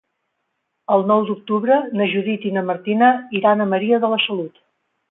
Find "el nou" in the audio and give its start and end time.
0.95-1.27